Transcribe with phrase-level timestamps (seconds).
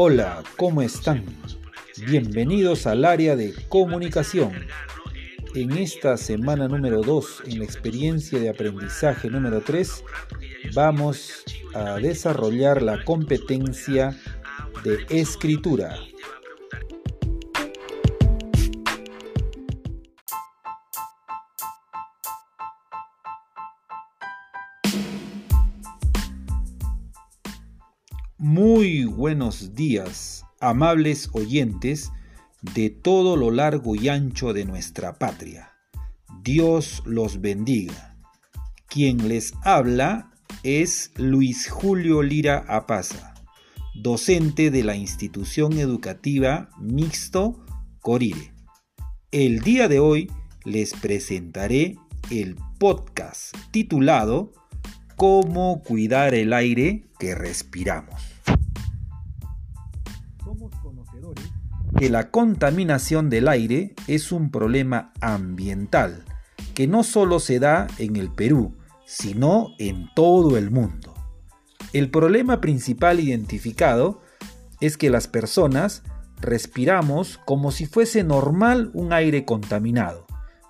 [0.00, 1.24] Hola, ¿cómo están?
[2.06, 4.52] Bienvenidos al área de comunicación.
[5.56, 10.04] En esta semana número 2, en la experiencia de aprendizaje número 3,
[10.72, 11.42] vamos
[11.74, 14.16] a desarrollar la competencia
[14.84, 15.98] de escritura.
[28.40, 32.12] Muy buenos días, amables oyentes
[32.62, 35.72] de todo lo largo y ancho de nuestra patria.
[36.44, 38.16] Dios los bendiga.
[38.86, 40.30] Quien les habla
[40.62, 43.34] es Luis Julio Lira Apaza,
[43.96, 47.66] docente de la institución educativa Mixto
[47.98, 48.54] Corire.
[49.32, 50.30] El día de hoy
[50.64, 51.96] les presentaré
[52.30, 54.52] el podcast titulado
[55.18, 58.22] Cómo cuidar el aire que respiramos.
[60.44, 61.44] Somos conocedores
[61.98, 66.24] que la contaminación del aire es un problema ambiental
[66.72, 71.14] que no solo se da en el Perú, sino en todo el mundo.
[71.92, 74.20] El problema principal identificado
[74.80, 76.04] es que las personas
[76.40, 80.26] respiramos como si fuese normal un aire contaminado,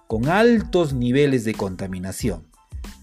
[0.06, 2.46] con altos niveles de contaminación.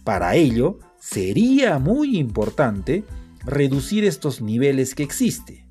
[0.04, 3.06] Para ello, sería muy importante
[3.46, 5.68] reducir estos niveles que existe.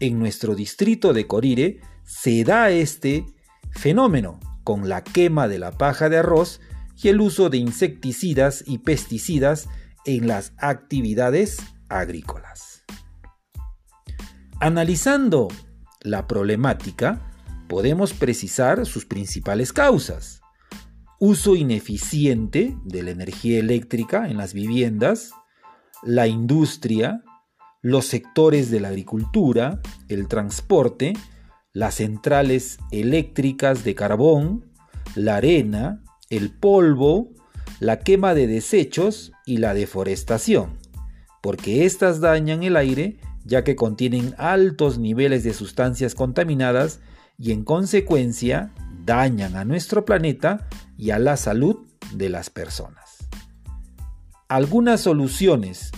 [0.00, 3.26] En nuestro distrito de Corire se da este
[3.70, 6.60] fenómeno con la quema de la paja de arroz
[6.96, 9.68] y el uso de insecticidas y pesticidas
[10.06, 11.58] en las actividades
[11.90, 12.82] agrícolas.
[14.58, 15.48] Analizando
[16.00, 17.30] la problemática,
[17.68, 20.40] podemos precisar sus principales causas
[21.18, 25.32] uso ineficiente de la energía eléctrica en las viviendas,
[26.02, 27.22] la industria,
[27.82, 31.14] los sectores de la agricultura, el transporte,
[31.72, 34.72] las centrales eléctricas de carbón,
[35.14, 37.32] la arena, el polvo,
[37.80, 40.78] la quema de desechos y la deforestación,
[41.42, 47.00] porque éstas dañan el aire ya que contienen altos niveles de sustancias contaminadas
[47.38, 48.72] y en consecuencia
[49.06, 50.68] dañan a nuestro planeta
[50.98, 53.28] y a la salud de las personas.
[54.48, 55.92] Algunas soluciones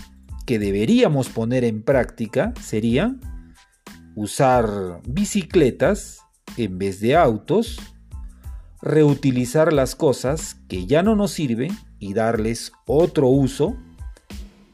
[0.47, 3.21] que deberíamos poner en práctica serían
[4.15, 6.21] usar bicicletas
[6.57, 7.79] en vez de autos,
[8.81, 13.77] reutilizar las cosas que ya no nos sirven y darles otro uso,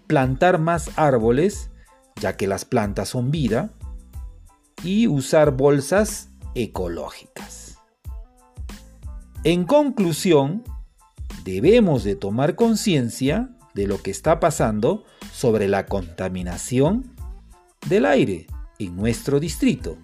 [0.06, 1.70] plantar más árboles,
[2.20, 3.72] ya que las plantas son vida,
[4.82, 7.33] y usar bolsas ecológicas.
[9.44, 10.64] En conclusión,
[11.44, 17.14] debemos de tomar conciencia de lo que está pasando sobre la contaminación
[17.86, 18.46] del aire
[18.78, 19.98] en nuestro distrito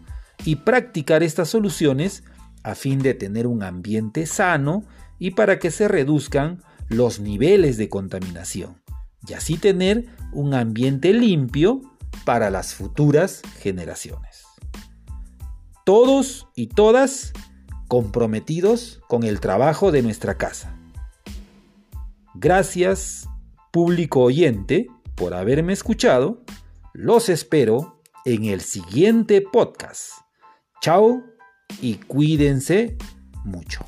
[0.44, 2.22] y practicar estas soluciones
[2.64, 4.84] a fin de tener un ambiente sano
[5.18, 8.82] y para que se reduzcan los niveles de contaminación
[9.26, 11.80] y así tener un ambiente limpio
[12.26, 14.44] para las futuras generaciones.
[15.86, 17.32] Todos y todas
[17.90, 20.72] comprometidos con el trabajo de nuestra casa.
[22.36, 23.28] Gracias,
[23.72, 24.86] público oyente,
[25.16, 26.40] por haberme escuchado.
[26.94, 30.12] Los espero en el siguiente podcast.
[30.80, 31.20] Chao
[31.82, 32.96] y cuídense
[33.44, 33.84] mucho.